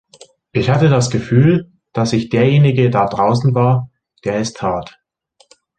Ich 0.51 0.71
hatte 0.71 0.89
das 0.89 1.11
Gefühl, 1.11 1.71
dass 1.93 2.11
ich 2.11 2.29
derjenige 2.29 2.89
da 2.89 3.05
draußen 3.05 3.53
war, 3.53 3.91
der 4.25 4.37
es 4.39 4.53
tat. 4.53 4.99